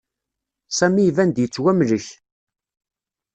Sami 0.77 1.01
iban-d 1.09 1.37
yettwamlek. 1.41 2.05